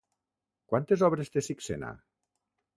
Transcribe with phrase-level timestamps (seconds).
[0.71, 1.95] Quantes obres té Sixena?